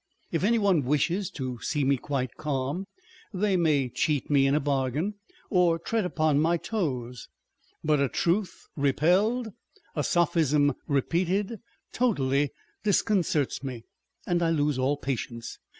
If 0.31 0.43
any 0.43 0.57
one 0.57 0.81
wishes 0.83 1.29
to 1.29 1.59
see 1.61 1.83
me 1.83 1.95
quite 1.95 2.35
calm, 2.35 2.87
they 3.31 3.55
may 3.55 3.87
cheat 3.87 4.31
me 4.31 4.47
in 4.47 4.55
a 4.55 4.59
bargain, 4.59 5.13
or 5.51 5.77
tread 5.77 6.05
upon 6.05 6.39
my 6.41 6.57
toes; 6.57 7.27
but 7.83 7.99
a 7.99 8.09
truth 8.09 8.65
repelled, 8.75 9.53
a 9.95 10.03
sophism 10.03 10.73
repeated, 10.87 11.59
totally 11.93 12.49
dis 12.83 13.03
concerts 13.03 13.63
me, 13.63 13.85
and 14.25 14.41
I 14.41 14.49
lose 14.49 14.79
all 14.79 14.97
patience. 14.97 15.59